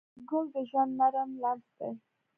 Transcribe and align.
ګل 0.29 0.45
د 0.53 0.55
ژوند 0.69 0.91
نرم 0.99 1.29
لمس 1.41 1.67
دی. 1.77 1.91